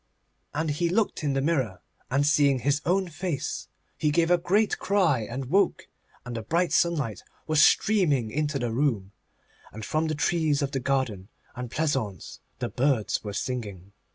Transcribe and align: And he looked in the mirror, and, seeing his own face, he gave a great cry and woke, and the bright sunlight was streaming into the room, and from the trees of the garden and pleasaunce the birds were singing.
And 0.55 0.71
he 0.71 0.89
looked 0.89 1.23
in 1.23 1.33
the 1.33 1.43
mirror, 1.43 1.79
and, 2.09 2.25
seeing 2.25 2.57
his 2.61 2.81
own 2.87 3.07
face, 3.07 3.67
he 3.95 4.09
gave 4.09 4.31
a 4.31 4.39
great 4.39 4.79
cry 4.79 5.19
and 5.29 5.45
woke, 5.45 5.89
and 6.25 6.35
the 6.35 6.41
bright 6.41 6.71
sunlight 6.71 7.21
was 7.45 7.63
streaming 7.63 8.31
into 8.31 8.57
the 8.57 8.71
room, 8.71 9.11
and 9.71 9.85
from 9.85 10.07
the 10.07 10.15
trees 10.15 10.63
of 10.63 10.71
the 10.71 10.79
garden 10.79 11.29
and 11.55 11.69
pleasaunce 11.69 12.39
the 12.57 12.69
birds 12.69 13.23
were 13.23 13.31
singing. 13.33 13.91